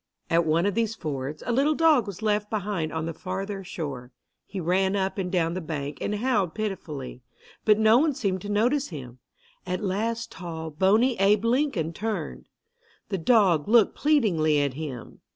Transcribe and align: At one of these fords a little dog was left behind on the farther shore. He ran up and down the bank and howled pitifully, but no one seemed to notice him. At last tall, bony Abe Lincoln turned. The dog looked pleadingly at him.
At 0.31 0.47
one 0.47 0.65
of 0.65 0.73
these 0.73 0.95
fords 0.95 1.43
a 1.45 1.51
little 1.51 1.75
dog 1.75 2.07
was 2.07 2.23
left 2.23 2.49
behind 2.49 2.91
on 2.91 3.05
the 3.05 3.13
farther 3.13 3.63
shore. 3.63 4.11
He 4.47 4.59
ran 4.59 4.95
up 4.95 5.19
and 5.19 5.31
down 5.31 5.53
the 5.53 5.61
bank 5.61 5.99
and 6.01 6.15
howled 6.15 6.55
pitifully, 6.55 7.21
but 7.65 7.77
no 7.77 7.99
one 7.99 8.15
seemed 8.15 8.41
to 8.41 8.49
notice 8.49 8.87
him. 8.87 9.19
At 9.63 9.83
last 9.83 10.31
tall, 10.31 10.71
bony 10.71 11.17
Abe 11.19 11.45
Lincoln 11.45 11.93
turned. 11.93 12.49
The 13.09 13.19
dog 13.19 13.67
looked 13.67 13.95
pleadingly 13.95 14.59
at 14.61 14.73
him. 14.73 15.21